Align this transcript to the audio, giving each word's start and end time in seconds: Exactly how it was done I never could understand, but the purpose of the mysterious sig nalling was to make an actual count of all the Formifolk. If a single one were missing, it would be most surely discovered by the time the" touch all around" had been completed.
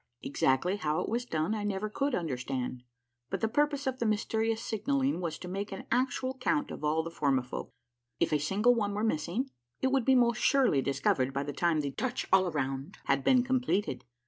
Exactly 0.23 0.77
how 0.77 0.99
it 1.01 1.09
was 1.09 1.25
done 1.27 1.53
I 1.53 1.63
never 1.63 1.87
could 1.87 2.15
understand, 2.15 2.81
but 3.29 3.39
the 3.39 3.47
purpose 3.47 3.85
of 3.85 3.99
the 3.99 4.07
mysterious 4.07 4.59
sig 4.59 4.85
nalling 4.85 5.19
was 5.19 5.37
to 5.37 5.47
make 5.47 5.71
an 5.71 5.85
actual 5.91 6.39
count 6.39 6.71
of 6.71 6.83
all 6.83 7.03
the 7.03 7.11
Formifolk. 7.11 7.69
If 8.19 8.33
a 8.33 8.39
single 8.39 8.73
one 8.73 8.95
were 8.95 9.03
missing, 9.03 9.51
it 9.79 9.91
would 9.91 10.05
be 10.05 10.15
most 10.15 10.41
surely 10.41 10.81
discovered 10.81 11.33
by 11.33 11.43
the 11.43 11.53
time 11.53 11.81
the" 11.81 11.91
touch 12.01 12.25
all 12.33 12.47
around" 12.47 12.97
had 13.05 13.23
been 13.23 13.43
completed. 13.43 14.03